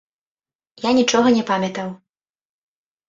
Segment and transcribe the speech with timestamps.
[0.87, 1.89] І нічога не памятаў.